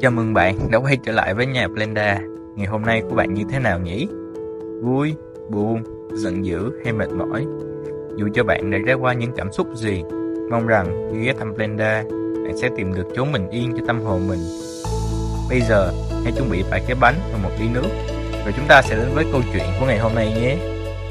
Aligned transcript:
Chào 0.00 0.10
mừng 0.10 0.34
bạn 0.34 0.70
đã 0.70 0.78
quay 0.78 0.96
trở 0.96 1.12
lại 1.12 1.34
với 1.34 1.46
nhà 1.46 1.68
Blenda. 1.68 2.20
Ngày 2.56 2.66
hôm 2.66 2.82
nay 2.82 3.02
của 3.08 3.14
bạn 3.14 3.34
như 3.34 3.42
thế 3.50 3.58
nào 3.58 3.78
nhỉ? 3.78 4.08
Vui, 4.82 5.14
buồn, 5.50 5.82
giận 6.12 6.44
dữ 6.44 6.70
hay 6.84 6.92
mệt 6.92 7.08
mỏi? 7.10 7.46
Dù 8.16 8.28
cho 8.34 8.44
bạn 8.44 8.70
đã 8.70 8.78
trải 8.86 8.94
qua 8.94 9.12
những 9.12 9.32
cảm 9.36 9.52
xúc 9.52 9.66
gì, 9.74 10.02
mong 10.50 10.66
rằng 10.66 11.10
khi 11.12 11.20
ghé 11.20 11.32
thăm 11.38 11.54
Blenda, 11.54 12.02
bạn 12.44 12.56
sẽ 12.56 12.68
tìm 12.76 12.94
được 12.94 13.06
chốn 13.16 13.32
bình 13.32 13.50
yên 13.50 13.72
cho 13.78 13.84
tâm 13.86 14.00
hồn 14.00 14.28
mình. 14.28 14.40
Bây 15.50 15.60
giờ, 15.60 15.92
hãy 16.24 16.32
chuẩn 16.36 16.50
bị 16.50 16.62
vài 16.70 16.82
cái 16.86 16.96
bánh 17.00 17.16
và 17.32 17.38
một 17.42 17.50
ly 17.60 17.66
nước, 17.74 17.88
rồi 18.44 18.54
chúng 18.56 18.66
ta 18.68 18.82
sẽ 18.82 18.96
đến 18.96 19.08
với 19.14 19.24
câu 19.32 19.40
chuyện 19.52 19.64
của 19.80 19.86
ngày 19.86 19.98
hôm 19.98 20.14
nay 20.14 20.32
nhé. 20.40 20.56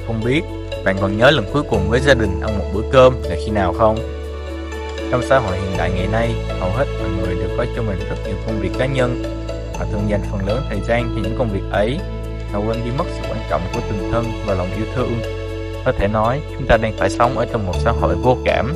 Không 0.08 0.22
biết, 0.26 0.42
bạn 0.86 0.96
còn 1.02 1.18
nhớ 1.18 1.32
lần 1.32 1.46
cuối 1.54 1.64
cùng 1.70 1.90
với 1.90 2.00
gia 2.00 2.14
đình 2.14 2.42
ăn 2.42 2.58
một 2.60 2.66
bữa 2.74 2.84
cơm 2.92 3.14
là 3.24 3.36
khi 3.46 3.52
nào 3.52 3.74
không? 3.74 4.19
Trong 5.12 5.22
xã 5.24 5.40
hội 5.40 5.58
hiện 5.58 5.78
đại 5.78 5.92
ngày 5.92 6.08
nay, 6.12 6.36
hầu 6.60 6.70
hết 6.70 6.86
mọi 7.00 7.10
người 7.10 7.36
đều 7.36 7.58
có 7.58 7.66
cho 7.76 7.82
mình 7.82 8.00
rất 8.10 8.16
nhiều 8.26 8.36
công 8.46 8.60
việc 8.60 8.72
cá 8.80 8.86
nhân. 8.86 9.24
Họ 9.78 9.86
thường 9.92 10.10
dành 10.10 10.22
phần 10.32 10.48
lớn 10.48 10.62
thời 10.70 10.80
gian 10.88 11.04
cho 11.04 11.22
những 11.24 11.36
công 11.38 11.50
việc 11.50 11.64
ấy, 11.72 12.00
mà 12.54 12.60
quên 12.60 12.78
đi 12.86 12.92
mất 12.98 13.04
sự 13.08 13.22
quan 13.30 13.40
trọng 13.50 13.62
của 13.74 13.80
tình 13.90 14.12
thân 14.12 14.26
và 14.46 14.54
lòng 14.54 14.70
yêu 14.78 14.86
thương. 14.96 15.14
Có 15.86 15.92
thể 15.92 16.08
nói, 16.08 16.42
chúng 16.54 16.68
ta 16.68 16.78
đang 16.78 16.94
phải 16.98 17.10
sống 17.10 17.38
ở 17.38 17.46
trong 17.52 17.68
một 17.68 17.74
xã 17.80 17.92
hội 17.92 18.16
vô 18.16 18.38
cảm. 18.46 18.74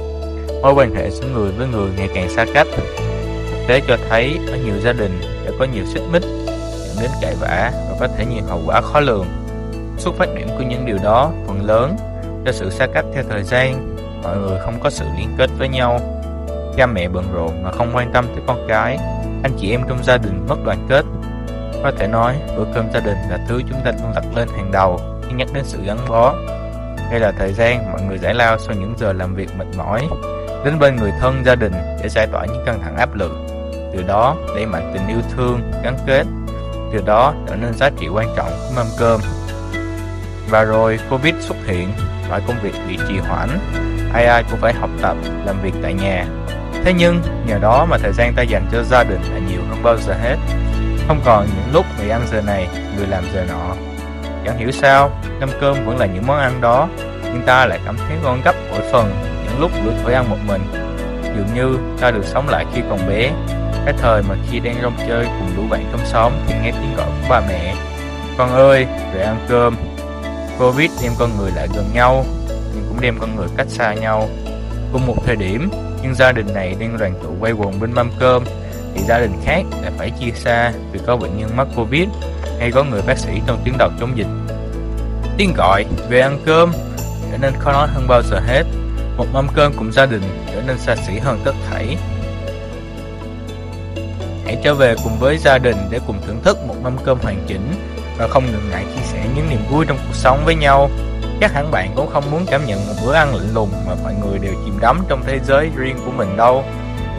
Mối 0.62 0.74
quan 0.74 0.96
hệ 0.96 1.10
giữa 1.10 1.28
người 1.34 1.52
với 1.52 1.68
người 1.68 1.90
ngày 1.98 2.10
càng 2.16 2.30
xa 2.30 2.46
cách. 2.54 2.68
Thực 3.52 3.68
tế 3.68 3.82
cho 3.88 3.98
thấy, 4.10 4.40
ở 4.48 4.58
nhiều 4.66 4.76
gia 4.84 4.94
đình 4.94 5.20
đã 5.46 5.52
có 5.60 5.66
nhiều 5.74 5.84
xích 5.94 6.04
mích, 6.12 6.24
dẫn 6.88 6.98
đến 7.02 7.12
cãi 7.22 7.36
vã 7.42 7.72
và 7.90 7.98
có 8.00 8.08
thể 8.18 8.26
nhiều 8.26 8.44
hậu 8.48 8.62
quả 8.66 8.82
khó 8.82 9.00
lường. 9.00 9.26
Xuất 9.98 10.16
phát 10.16 10.36
điểm 10.36 10.48
của 10.58 10.64
những 10.64 10.86
điều 10.86 10.98
đó 11.04 11.32
phần 11.48 11.66
lớn 11.66 11.96
do 12.46 12.52
sự 12.52 12.70
xa 12.70 12.88
cách 12.94 13.06
theo 13.14 13.24
thời 13.30 13.44
gian, 13.44 13.96
mọi 14.24 14.38
người 14.38 14.60
không 14.66 14.80
có 14.84 14.90
sự 14.90 15.06
liên 15.18 15.28
kết 15.38 15.50
với 15.58 15.68
nhau 15.68 16.00
Cha 16.78 16.86
mẹ 16.86 17.08
bận 17.08 17.26
rộn 17.34 17.64
mà 17.64 17.72
không 17.72 17.92
quan 17.94 18.12
tâm 18.14 18.26
tới 18.28 18.44
con 18.48 18.66
cái 18.68 18.98
Anh 19.44 19.52
chị 19.60 19.72
em 19.72 19.82
trong 19.90 20.04
gia 20.04 20.18
đình 20.18 20.46
mất 20.50 20.56
đoàn 20.66 20.88
kết. 20.90 21.06
Có 21.84 21.92
thể 21.98 22.08
nói 22.08 22.36
bữa 22.58 22.66
cơm 22.74 22.92
gia 22.94 23.00
đình 23.00 23.18
là 23.30 23.46
thứ 23.48 23.62
chúng 23.70 23.82
ta 23.86 23.92
luôn 24.02 24.12
đặt 24.16 24.24
lên 24.36 24.48
hàng 24.58 24.72
đầu 24.72 25.00
khi 25.24 25.34
nhắc 25.34 25.48
đến 25.54 25.64
sự 25.66 25.80
gắn 25.86 25.98
bó. 26.10 26.36
Đây 27.12 27.20
là 27.20 27.32
thời 27.40 27.54
gian 27.54 27.92
mọi 27.92 28.02
người 28.02 28.18
giải 28.18 28.34
lao 28.34 28.58
sau 28.58 28.76
những 28.76 28.94
giờ 28.98 29.14
làm 29.14 29.36
việc 29.36 29.50
mệt 29.58 29.66
mỏi 29.78 30.08
Đến 30.66 30.80
bên 30.80 30.96
người 30.96 31.12
thân 31.20 31.44
gia 31.46 31.56
đình 31.56 31.74
để 32.02 32.10
giải 32.10 32.28
tỏa 32.28 32.46
những 32.46 32.64
căng 32.66 32.80
thẳng 32.82 32.98
áp 32.98 33.16
lực. 33.16 33.32
Từ 33.94 34.04
đó 34.08 34.36
đẩy 34.56 34.66
mạnh 34.66 34.92
tình 34.94 35.08
yêu 35.08 35.22
thương, 35.36 35.72
gắn 35.84 35.98
kết. 36.08 36.24
Từ 36.94 37.02
đó 37.06 37.34
trở 37.48 37.56
nên 37.56 37.74
giá 37.74 37.90
trị 38.00 38.08
quan 38.08 38.28
trọng 38.36 38.50
của 38.50 38.74
mâm 38.76 38.88
cơm. 39.00 39.22
Và 40.50 40.64
rồi 40.64 41.00
Covid 41.10 41.36
xuất 41.40 41.58
hiện 41.68 41.90
Mọi 42.30 42.42
công 42.48 42.56
việc 42.64 42.74
bị 42.88 42.98
trì 43.08 43.18
hoãn. 43.18 43.50
Ai 44.14 44.26
ai 44.26 44.44
cũng 44.50 44.60
phải 44.60 44.74
học 44.74 44.90
tập, 45.02 45.18
làm 45.46 45.62
việc 45.62 45.74
tại 45.84 45.94
nhà. 45.94 46.26
Thế 46.84 46.94
nhưng, 46.94 47.22
nhờ 47.48 47.60
đó 47.60 47.86
mà 47.90 47.98
thời 47.98 48.12
gian 48.14 48.34
ta 48.36 48.42
dành 48.42 48.68
cho 48.72 48.84
gia 48.84 49.04
đình 49.04 49.22
là 49.34 49.40
nhiều 49.50 49.62
hơn 49.70 49.84
bao 49.84 49.98
giờ 49.98 50.14
hết. 50.14 50.36
Không 51.08 51.22
còn 51.26 51.48
những 51.48 51.74
lúc 51.74 51.86
người 52.00 52.10
ăn 52.10 52.26
giờ 52.32 52.42
này, 52.42 52.68
người 52.98 53.08
làm 53.08 53.24
giờ 53.34 53.46
nọ. 53.50 53.76
Chẳng 54.46 54.58
hiểu 54.58 54.72
sao, 54.72 55.22
cơm 55.40 55.50
cơm 55.62 55.86
vẫn 55.86 55.98
là 55.98 56.06
những 56.06 56.28
món 56.28 56.40
ăn 56.40 56.62
đó, 56.62 56.90
nhưng 57.24 57.42
ta 57.46 57.66
lại 57.66 57.80
cảm 57.86 57.98
thấy 57.98 58.18
ngon 58.24 58.42
gấp 58.46 58.56
mỗi 58.72 58.82
phần 58.92 59.14
những 59.44 59.62
lúc 59.62 59.72
lựa 59.86 59.92
phải 60.04 60.14
ăn 60.14 60.30
một 60.30 60.38
mình. 60.48 60.62
Dường 61.24 61.54
như 61.56 61.78
ta 62.02 62.12
được 62.12 62.26
sống 62.26 62.50
lại 62.50 62.66
khi 62.74 62.82
còn 62.90 63.10
bé, 63.10 63.32
cái 63.86 63.94
thời 63.98 64.24
mà 64.24 64.36
khi 64.52 64.60
đang 64.60 64.76
rong 64.82 64.98
chơi 65.08 65.26
cùng 65.26 65.50
đủ 65.58 65.64
bạn 65.70 65.86
trong 65.92 66.06
xóm 66.06 66.32
thì 66.48 66.54
nghe 66.64 66.72
tiếng 66.72 66.96
gọi 66.98 67.06
của 67.06 67.28
ba 67.30 67.42
mẹ. 67.48 67.76
Con 68.38 68.50
ơi, 68.50 68.86
về 69.14 69.22
ăn 69.22 69.38
cơm. 69.50 69.76
Covid 70.60 70.92
đem 71.04 71.12
con 71.20 71.38
người 71.38 71.52
lại 71.56 71.68
gần 71.76 71.86
nhau, 71.94 72.26
nhưng 72.48 72.86
cũng 72.90 73.02
đem 73.02 73.18
con 73.20 73.36
người 73.36 73.48
cách 73.58 73.68
xa 73.70 73.94
nhau. 73.94 74.30
Cùng 74.94 75.08
một 75.08 75.16
thời 75.26 75.36
điểm, 75.36 75.70
nhưng 76.04 76.16
gia 76.16 76.32
đình 76.32 76.54
này 76.54 76.76
đang 76.80 76.98
đoàn 76.98 77.14
tụ 77.24 77.30
quay 77.40 77.52
quần 77.52 77.80
bên 77.80 77.94
mâm 77.94 78.12
cơm. 78.20 78.44
Thì 78.96 79.02
gia 79.08 79.20
đình 79.20 79.32
khác 79.46 79.64
lại 79.82 79.92
phải 79.98 80.12
chia 80.20 80.32
xa 80.36 80.74
vì 80.92 81.00
có 81.08 81.18
bệnh 81.18 81.38
nhân 81.38 81.50
mắc 81.56 81.68
covid 81.76 82.08
hay 82.60 82.72
có 82.72 82.84
người 82.84 83.02
bác 83.08 83.18
sĩ 83.18 83.32
trong 83.48 83.62
tuyến 83.66 83.76
đầu 83.78 83.90
chống 84.00 84.18
dịch. 84.18 84.28
Tiếng 85.38 85.54
gọi 85.58 85.86
về 86.10 86.20
ăn 86.20 86.40
cơm 86.46 86.72
trở 87.32 87.38
nên 87.38 87.54
khó 87.60 87.72
nói 87.72 87.88
hơn 87.88 88.08
bao 88.08 88.22
giờ 88.22 88.40
hết. 88.40 88.64
Một 89.18 89.26
mâm 89.34 89.48
cơm 89.56 89.74
cùng 89.78 89.92
gia 89.92 90.06
đình 90.06 90.22
trở 90.54 90.62
nên 90.68 90.78
xa 90.78 90.96
xỉ 90.96 91.20
hơn 91.20 91.40
tất 91.46 91.54
thảy. 91.70 91.98
Hãy 94.46 94.58
trở 94.64 94.74
về 94.74 94.96
cùng 95.04 95.20
với 95.20 95.38
gia 95.38 95.58
đình 95.58 95.78
để 95.90 96.00
cùng 96.08 96.22
thưởng 96.28 96.42
thức 96.44 96.58
một 96.68 96.76
mâm 96.84 96.98
cơm 97.04 97.18
hoàn 97.24 97.44
chỉnh 97.48 97.74
và 98.18 98.28
không 98.28 98.46
ngừng 98.46 98.70
ngại 98.70 98.86
chia 98.96 99.02
sẻ 99.04 99.26
những 99.36 99.50
niềm 99.50 99.60
vui 99.70 99.86
trong 99.88 99.98
cuộc 99.98 100.14
sống 100.14 100.42
với 100.46 100.56
nhau. 100.56 100.90
Chắc 101.44 101.54
hẳn 101.54 101.72
bạn 101.72 101.92
cũng 101.96 102.10
không 102.10 102.32
muốn 102.32 102.46
cảm 102.52 102.66
nhận 102.66 102.88
một 102.88 102.94
bữa 103.06 103.14
ăn 103.14 103.36
lạnh 103.36 103.54
lùng 103.54 103.70
mà 103.88 103.94
mọi 104.04 104.14
người 104.14 104.40
đều 104.40 104.54
chìm 104.66 104.80
đắm 104.82 105.04
trong 105.10 105.24
thế 105.26 105.40
giới 105.40 105.70
riêng 105.76 105.98
của 106.06 106.12
mình 106.12 106.38
đâu. 106.38 106.64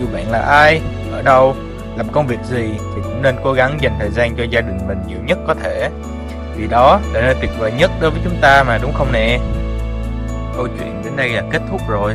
Dù 0.01 0.07
bạn 0.13 0.31
là 0.31 0.39
ai, 0.39 0.81
ở 1.13 1.23
đâu, 1.23 1.57
làm 1.97 2.09
công 2.13 2.27
việc 2.27 2.39
gì 2.45 2.71
thì 2.79 3.03
cũng 3.03 3.23
nên 3.23 3.37
cố 3.45 3.53
gắng 3.53 3.79
dành 3.81 3.97
thời 3.99 4.11
gian 4.11 4.37
cho 4.37 4.45
gia 4.51 4.61
đình 4.61 4.79
mình 4.89 4.99
nhiều 5.09 5.19
nhất 5.27 5.39
có 5.47 5.55
thể. 5.55 5.91
Vì 6.57 6.67
đó 6.67 7.01
là 7.13 7.21
nơi 7.21 7.35
tuyệt 7.41 7.51
vời 7.59 7.73
nhất 7.73 7.91
đối 8.01 8.11
với 8.11 8.21
chúng 8.25 8.37
ta 8.41 8.63
mà 8.63 8.79
đúng 8.83 8.93
không 8.93 9.13
nè? 9.13 9.39
Câu 10.57 10.69
chuyện 10.79 11.03
đến 11.05 11.17
đây 11.17 11.29
là 11.29 11.43
kết 11.51 11.63
thúc 11.71 11.81
rồi. 11.89 12.15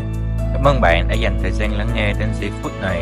Cảm 0.54 0.68
ơn 0.68 0.82
bạn 0.82 1.08
đã 1.08 1.16
dành 1.16 1.40
thời 1.42 1.52
gian 1.52 1.78
lắng 1.78 1.90
nghe 1.96 2.14
đến 2.20 2.30
giây 2.42 2.50
phút 2.64 2.72
này. 2.82 3.02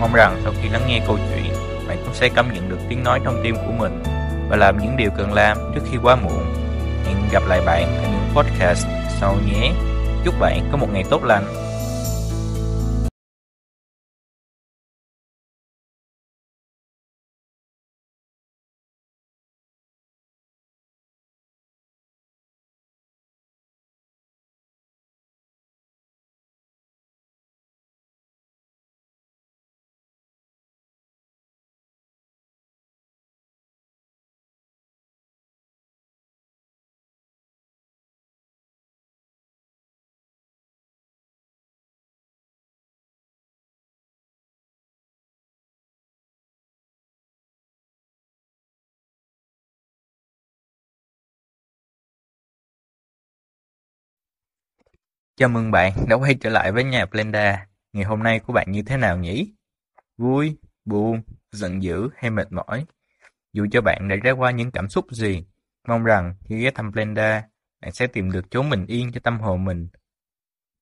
Mong 0.00 0.14
rằng 0.14 0.40
sau 0.44 0.52
khi 0.62 0.68
lắng 0.68 0.82
nghe 0.86 1.00
câu 1.06 1.18
chuyện, 1.28 1.54
bạn 1.88 1.96
cũng 2.04 2.14
sẽ 2.14 2.28
cảm 2.28 2.54
nhận 2.54 2.68
được 2.68 2.78
tiếng 2.88 3.04
nói 3.04 3.20
trong 3.24 3.40
tim 3.44 3.56
của 3.56 3.72
mình 3.78 4.02
và 4.48 4.56
làm 4.56 4.78
những 4.78 4.96
điều 4.96 5.10
cần 5.16 5.32
làm 5.32 5.56
trước 5.74 5.82
khi 5.90 5.98
quá 6.02 6.16
muộn. 6.16 6.54
Hẹn 7.06 7.16
gặp 7.32 7.42
lại 7.48 7.60
bạn 7.66 7.82
ở 7.82 8.02
những 8.02 8.19
podcast 8.34 8.86
sau 9.20 9.36
nhé. 9.46 9.72
Chúc 10.24 10.34
bạn 10.40 10.68
có 10.72 10.76
một 10.76 10.88
ngày 10.92 11.04
tốt 11.10 11.24
lành. 11.24 11.69
Chào 55.40 55.48
mừng 55.48 55.70
bạn 55.70 55.92
đã 56.08 56.16
quay 56.16 56.34
trở 56.34 56.50
lại 56.50 56.72
với 56.72 56.84
nhà 56.84 57.06
Blenda. 57.06 57.66
Ngày 57.92 58.04
hôm 58.04 58.22
nay 58.22 58.40
của 58.40 58.52
bạn 58.52 58.72
như 58.72 58.82
thế 58.82 58.96
nào 58.96 59.18
nhỉ? 59.18 59.52
Vui, 60.18 60.56
buồn, 60.84 61.22
giận 61.52 61.82
dữ 61.82 62.08
hay 62.16 62.30
mệt 62.30 62.52
mỏi? 62.52 62.84
Dù 63.52 63.66
cho 63.72 63.80
bạn 63.80 64.08
đã 64.08 64.16
trải 64.24 64.32
qua 64.32 64.50
những 64.50 64.70
cảm 64.70 64.88
xúc 64.88 65.06
gì, 65.10 65.44
mong 65.88 66.04
rằng 66.04 66.34
khi 66.44 66.62
ghé 66.62 66.70
thăm 66.70 66.90
Blenda, 66.90 67.44
bạn 67.82 67.92
sẽ 67.92 68.06
tìm 68.06 68.32
được 68.32 68.50
chốn 68.50 68.70
bình 68.70 68.86
yên 68.86 69.12
cho 69.12 69.20
tâm 69.24 69.40
hồn 69.40 69.64
mình. 69.64 69.88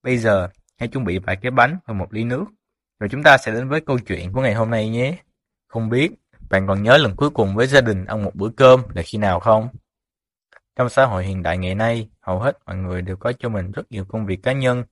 Bây 0.03 0.19
giờ, 0.19 0.49
hãy 0.79 0.89
chuẩn 0.89 1.05
bị 1.05 1.19
vài 1.19 1.37
cái 1.43 1.51
bánh 1.51 1.79
và 1.87 1.95
một 1.95 2.13
ly 2.13 2.25
nước, 2.25 2.45
rồi 3.01 3.09
chúng 3.09 3.23
ta 3.23 3.39
sẽ 3.39 3.53
đến 3.53 3.69
với 3.69 3.81
câu 3.81 3.99
chuyện 3.99 4.33
của 4.33 4.41
ngày 4.41 4.55
hôm 4.55 4.71
nay 4.71 4.89
nhé. 4.89 5.19
Không 5.69 5.89
biết, 5.89 6.11
bạn 6.51 6.67
còn 6.67 6.83
nhớ 6.83 6.97
lần 6.97 7.17
cuối 7.17 7.31
cùng 7.31 7.55
với 7.55 7.67
gia 7.67 7.81
đình 7.81 8.05
ăn 8.05 8.25
một 8.25 8.35
bữa 8.35 8.51
cơm 8.57 8.83
là 8.95 9.03
khi 9.03 9.19
nào 9.19 9.41
không? 9.41 9.69
Trong 10.79 10.89
xã 10.89 11.05
hội 11.05 11.25
hiện 11.25 11.43
đại 11.43 11.59
ngày 11.59 11.75
nay, 11.75 12.09
hầu 12.21 12.39
hết 12.39 12.59
mọi 12.67 12.77
người 12.77 13.03
đều 13.03 13.17
có 13.17 13.33
cho 13.39 13.49
mình 13.49 13.71
rất 13.71 13.83
nhiều 13.91 14.05
công 14.09 14.27
việc 14.27 14.43
cá 14.43 14.53
nhân. 14.53 14.85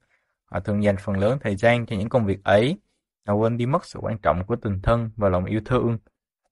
Họ 0.44 0.60
thường 0.60 0.82
dành 0.82 0.96
phần 0.96 1.18
lớn 1.18 1.38
thời 1.44 1.56
gian 1.56 1.86
cho 1.86 1.96
những 1.96 2.08
công 2.08 2.26
việc 2.26 2.44
ấy, 2.44 2.78
mà 3.26 3.34
quên 3.34 3.56
đi 3.56 3.66
mất 3.66 3.84
sự 3.84 3.98
quan 4.02 4.18
trọng 4.18 4.44
của 4.46 4.56
tình 4.62 4.80
thân 4.82 5.10
và 5.16 5.28
lòng 5.28 5.44
yêu 5.44 5.60
thương. 5.64 5.98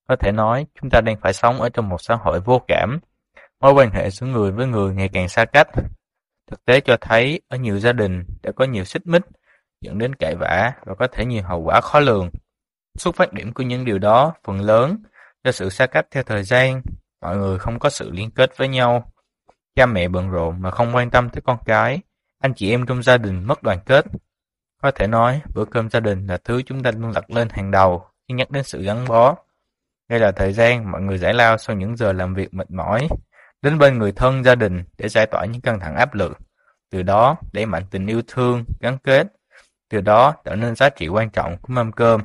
Có 0.07 0.15
thể 0.15 0.31
nói, 0.31 0.65
chúng 0.81 0.89
ta 0.89 1.01
đang 1.01 1.17
phải 1.21 1.33
sống 1.33 1.61
ở 1.61 1.69
trong 1.69 1.89
một 1.89 2.01
xã 2.01 2.15
hội 2.15 2.39
vô 2.39 2.61
cảm. 2.67 2.99
Mối 3.59 3.73
quan 3.73 3.91
hệ 3.91 4.09
giữa 4.09 4.27
người 4.27 4.51
với 4.51 4.67
người 4.67 4.93
ngày 4.93 5.09
càng 5.13 5.29
xa 5.29 5.45
cách. 5.45 5.67
Thực 6.51 6.65
tế 6.65 6.79
cho 6.79 6.97
thấy, 7.01 7.41
ở 7.47 7.57
nhiều 7.57 7.79
gia 7.79 7.93
đình 7.93 8.23
đã 8.43 8.51
có 8.55 8.65
nhiều 8.65 8.83
xích 8.83 9.07
mích, 9.07 9.23
dẫn 9.81 9.97
đến 9.97 10.15
cãi 10.15 10.35
vã 10.35 10.73
và 10.85 10.95
có 10.95 11.07
thể 11.11 11.25
nhiều 11.25 11.43
hậu 11.43 11.61
quả 11.61 11.81
khó 11.81 11.99
lường. 11.99 12.29
Xuất 12.97 13.15
phát 13.15 13.33
điểm 13.33 13.53
của 13.53 13.63
những 13.63 13.85
điều 13.85 13.99
đó 13.99 14.33
phần 14.43 14.61
lớn 14.61 14.97
do 15.43 15.51
sự 15.51 15.69
xa 15.69 15.85
cách 15.85 16.05
theo 16.11 16.23
thời 16.23 16.43
gian, 16.43 16.81
mọi 17.21 17.37
người 17.37 17.59
không 17.59 17.79
có 17.79 17.89
sự 17.89 18.11
liên 18.11 18.31
kết 18.31 18.57
với 18.57 18.67
nhau. 18.67 19.11
Cha 19.75 19.85
mẹ 19.85 20.07
bận 20.07 20.29
rộn 20.29 20.61
mà 20.61 20.71
không 20.71 20.95
quan 20.95 21.09
tâm 21.09 21.29
tới 21.29 21.41
con 21.41 21.57
cái, 21.65 21.99
anh 22.39 22.53
chị 22.53 22.71
em 22.71 22.85
trong 22.85 23.03
gia 23.03 23.17
đình 23.17 23.43
mất 23.43 23.63
đoàn 23.63 23.79
kết. 23.85 24.05
Có 24.81 24.91
thể 24.91 25.07
nói, 25.07 25.41
bữa 25.55 25.65
cơm 25.65 25.89
gia 25.89 25.99
đình 25.99 26.27
là 26.27 26.37
thứ 26.43 26.61
chúng 26.65 26.83
ta 26.83 26.91
luôn 26.91 27.11
đặt 27.15 27.31
lên 27.31 27.49
hàng 27.49 27.71
đầu 27.71 28.05
khi 28.27 28.33
nhắc 28.33 28.51
đến 28.51 28.63
sự 28.63 28.83
gắn 28.83 29.05
bó. 29.07 29.35
Đây 30.09 30.19
là 30.19 30.31
thời 30.31 30.53
gian 30.53 30.91
mọi 30.91 31.01
người 31.01 31.17
giải 31.17 31.33
lao 31.33 31.57
sau 31.57 31.75
những 31.75 31.95
giờ 31.95 32.13
làm 32.13 32.33
việc 32.33 32.53
mệt 32.53 32.71
mỏi, 32.71 33.07
đến 33.61 33.79
bên 33.79 33.97
người 33.97 34.11
thân 34.11 34.43
gia 34.43 34.55
đình 34.55 34.83
để 34.97 35.09
giải 35.09 35.25
tỏa 35.25 35.45
những 35.45 35.61
căng 35.61 35.79
thẳng 35.79 35.95
áp 35.95 36.13
lực. 36.13 36.37
Từ 36.91 37.03
đó 37.03 37.37
đẩy 37.53 37.65
mạnh 37.65 37.83
tình 37.91 38.07
yêu 38.07 38.21
thương, 38.27 38.65
gắn 38.81 38.97
kết. 38.97 39.27
Từ 39.89 40.01
đó 40.01 40.33
tạo 40.43 40.55
nên 40.55 40.75
giá 40.75 40.89
trị 40.89 41.07
quan 41.07 41.29
trọng 41.29 41.57
của 41.61 41.73
mâm 41.73 41.91
cơm. 41.91 42.21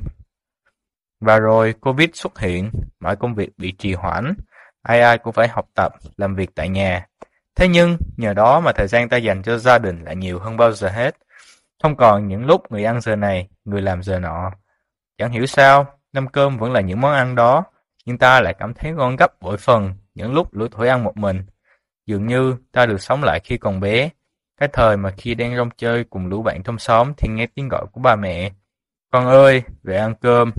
Và 1.21 1.39
rồi 1.39 1.75
Covid 1.81 2.11
xuất 2.15 2.39
hiện, 2.39 2.71
mọi 3.01 3.17
công 3.17 3.35
việc 3.35 3.51
bị 3.57 3.73
trì 3.73 3.95
hoãn, 3.95 4.35
ai 4.83 5.01
ai 5.01 5.19
cũng 5.19 5.33
phải 5.33 5.49
học 5.49 5.69
tập, 5.75 5.93
làm 6.17 6.35
việc 6.35 6.51
tại 6.55 6.69
nhà. 6.69 7.07
Thế 7.57 7.69
nhưng, 7.69 7.97
nhờ 8.17 8.35
đó 8.35 8.61
mà 8.61 8.73
thời 8.73 8.87
gian 8.87 9.09
ta 9.09 9.17
dành 9.17 9.43
cho 9.43 9.59
gia 9.59 9.79
đình 9.79 10.05
lại 10.05 10.17
nhiều 10.17 10.39
hơn 10.39 10.57
bao 10.57 10.73
giờ 10.73 10.89
hết. 10.89 11.17
Không 11.83 11.97
còn 11.97 12.29
những 12.29 12.47
lúc 12.47 12.73
người 12.73 12.85
ăn 12.85 13.01
giờ 13.01 13.17
này, 13.17 13.49
người 13.65 13.83
làm 13.83 14.03
giờ 14.03 14.19
nọ. 14.19 14.51
Chẳng 15.19 15.31
hiểu 15.31 15.47
sao, 15.47 15.87
năm 16.13 16.29
cơm 16.29 16.59
vẫn 16.59 16.73
là 16.73 16.81
những 16.81 17.01
món 17.01 17.13
ăn 17.13 17.35
đó, 17.35 17.65
nhưng 18.05 18.19
ta 18.19 18.41
lại 18.41 18.55
cảm 18.59 18.75
thấy 18.75 18.93
ngon 18.93 19.17
gấp 19.17 19.41
bội 19.41 19.57
phần 19.57 19.95
những 20.15 20.35
lúc 20.35 20.55
lũ 20.55 20.67
thổi 20.71 20.89
ăn 20.89 21.05
một 21.05 21.17
mình. 21.17 21.45
Dường 22.07 22.27
như 22.27 22.57
ta 22.73 22.87
được 22.87 23.01
sống 23.01 23.23
lại 23.23 23.41
khi 23.45 23.59
còn 23.59 23.81
bé, 23.81 24.11
cái 24.61 24.69
thời 24.73 24.97
mà 24.97 25.11
khi 25.11 25.35
đang 25.35 25.57
rong 25.57 25.71
chơi 25.77 26.05
cùng 26.05 26.27
lũ 26.27 26.43
bạn 26.43 26.63
trong 26.63 26.79
xóm 26.79 27.13
thì 27.17 27.29
nghe 27.29 27.47
tiếng 27.55 27.69
gọi 27.69 27.87
của 27.93 28.01
ba 28.01 28.17
mẹ. 28.17 28.53
Con 29.13 29.27
ơi, 29.27 29.63
về 29.83 29.97
ăn 29.97 30.15
cơm. 30.21 30.53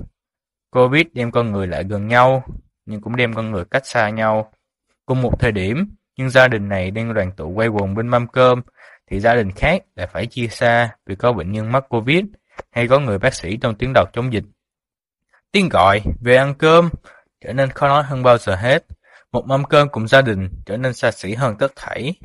Covid 0.71 1.05
đem 1.13 1.31
con 1.31 1.51
người 1.51 1.67
lại 1.67 1.83
gần 1.83 2.07
nhau, 2.07 2.43
nhưng 2.85 3.01
cũng 3.01 3.15
đem 3.15 3.33
con 3.33 3.51
người 3.51 3.65
cách 3.65 3.85
xa 3.85 4.09
nhau. 4.09 4.51
Cùng 5.05 5.21
một 5.21 5.39
thời 5.39 5.51
điểm, 5.51 5.95
nhưng 6.21 6.29
gia 6.29 6.47
đình 6.47 6.69
này 6.69 6.91
đang 6.91 7.13
đoàn 7.13 7.31
tụ 7.31 7.49
quay 7.49 7.67
quần 7.67 7.95
bên 7.95 8.07
mâm 8.07 8.27
cơm, 8.27 8.61
thì 9.07 9.19
gia 9.19 9.35
đình 9.35 9.51
khác 9.51 9.83
lại 9.95 10.07
phải 10.07 10.25
chia 10.25 10.47
xa 10.47 10.95
vì 11.05 11.15
có 11.15 11.33
bệnh 11.33 11.51
nhân 11.51 11.71
mắc 11.71 11.83
Covid 11.89 12.25
hay 12.71 12.87
có 12.87 12.99
người 12.99 13.19
bác 13.19 13.33
sĩ 13.33 13.57
trong 13.57 13.75
tuyến 13.75 13.93
đầu 13.93 14.05
chống 14.13 14.33
dịch. 14.33 14.43
Tiếng 15.51 15.69
gọi 15.69 16.01
về 16.21 16.35
ăn 16.35 16.53
cơm 16.53 16.89
trở 17.41 17.53
nên 17.53 17.69
khó 17.69 17.87
nói 17.87 18.03
hơn 18.03 18.23
bao 18.23 18.37
giờ 18.37 18.55
hết. 18.55 18.85
Một 19.31 19.45
mâm 19.47 19.63
cơm 19.63 19.89
cùng 19.89 20.07
gia 20.07 20.21
đình 20.21 20.49
trở 20.65 20.77
nên 20.77 20.93
xa 20.93 21.11
xỉ 21.11 21.33
hơn 21.33 21.55
tất 21.59 21.71
thảy. 21.75 22.15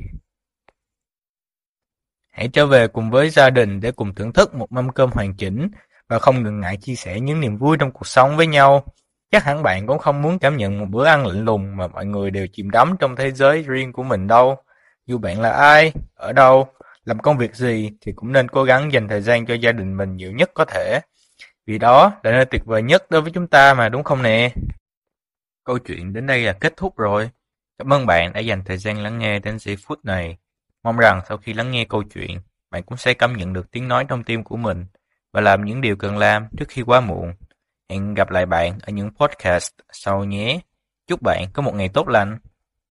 Hãy 2.31 2.47
trở 2.53 2.65
về 2.65 2.87
cùng 2.87 3.09
với 3.09 3.29
gia 3.29 3.49
đình 3.49 3.79
để 3.79 3.91
cùng 3.91 4.15
thưởng 4.15 4.33
thức 4.33 4.55
một 4.55 4.71
mâm 4.71 4.89
cơm 4.89 5.11
hoàn 5.11 5.33
chỉnh 5.33 5.69
và 6.07 6.19
không 6.19 6.43
ngừng 6.43 6.59
ngại 6.59 6.77
chia 6.77 6.95
sẻ 6.95 7.19
những 7.19 7.39
niềm 7.39 7.57
vui 7.57 7.77
trong 7.79 7.91
cuộc 7.91 8.07
sống 8.07 8.37
với 8.37 8.47
nhau. 8.47 8.83
Chắc 9.31 9.43
hẳn 9.43 9.63
bạn 9.63 9.87
cũng 9.87 9.99
không 9.99 10.21
muốn 10.21 10.39
cảm 10.39 10.57
nhận 10.57 10.79
một 10.79 10.85
bữa 10.89 11.05
ăn 11.05 11.27
lạnh 11.27 11.45
lùng 11.45 11.77
mà 11.77 11.87
mọi 11.87 12.05
người 12.05 12.31
đều 12.31 12.47
chìm 12.53 12.69
đắm 12.69 12.95
trong 12.99 13.15
thế 13.15 13.31
giới 13.31 13.63
riêng 13.67 13.93
của 13.93 14.03
mình 14.03 14.27
đâu. 14.27 14.57
Dù 15.05 15.17
bạn 15.17 15.41
là 15.41 15.51
ai, 15.51 15.91
ở 16.15 16.33
đâu, 16.33 16.67
làm 17.05 17.19
công 17.19 17.37
việc 17.37 17.55
gì 17.55 17.91
thì 18.01 18.11
cũng 18.11 18.31
nên 18.31 18.47
cố 18.47 18.63
gắng 18.63 18.93
dành 18.93 19.07
thời 19.07 19.21
gian 19.21 19.45
cho 19.45 19.53
gia 19.53 19.71
đình 19.71 19.97
mình 19.97 20.15
nhiều 20.15 20.31
nhất 20.31 20.51
có 20.53 20.65
thể. 20.65 20.99
Vì 21.65 21.77
đó 21.77 22.11
là 22.23 22.31
nơi 22.31 22.45
tuyệt 22.45 22.65
vời 22.65 22.81
nhất 22.81 23.11
đối 23.11 23.21
với 23.21 23.31
chúng 23.31 23.47
ta 23.47 23.73
mà 23.73 23.89
đúng 23.89 24.03
không 24.03 24.23
nè? 24.23 24.53
Câu 25.63 25.79
chuyện 25.79 26.13
đến 26.13 26.25
đây 26.25 26.41
là 26.41 26.53
kết 26.53 26.77
thúc 26.77 26.97
rồi. 26.97 27.29
Cảm 27.77 27.93
ơn 27.93 28.05
bạn 28.05 28.33
đã 28.33 28.39
dành 28.39 28.63
thời 28.65 28.77
gian 28.77 29.03
lắng 29.03 29.19
nghe 29.19 29.39
đến 29.39 29.59
giây 29.59 29.77
phút 29.87 30.05
này. 30.05 30.37
Mong 30.83 30.97
rằng 30.97 31.21
sau 31.29 31.37
khi 31.37 31.53
lắng 31.53 31.71
nghe 31.71 31.85
câu 31.85 32.03
chuyện, 32.03 32.39
bạn 32.71 32.83
cũng 32.83 32.97
sẽ 32.97 33.13
cảm 33.13 33.37
nhận 33.37 33.53
được 33.53 33.71
tiếng 33.71 33.87
nói 33.87 34.05
trong 34.09 34.23
tim 34.23 34.43
của 34.43 34.57
mình 34.57 34.85
và 35.33 35.41
làm 35.41 35.65
những 35.65 35.81
điều 35.81 35.95
cần 35.95 36.17
làm 36.17 36.47
trước 36.57 36.65
khi 36.69 36.81
quá 36.81 37.01
muộn. 37.01 37.33
Hẹn 37.89 38.13
gặp 38.13 38.29
lại 38.29 38.45
bạn 38.45 38.79
ở 38.81 38.91
những 38.91 39.09
podcast 39.19 39.71
sau 39.91 40.23
nhé. 40.23 40.59
Chúc 41.07 41.21
bạn 41.21 41.45
có 41.53 41.61
một 41.61 41.75
ngày 41.75 41.89
tốt 41.89 42.07
lành. 42.07 42.37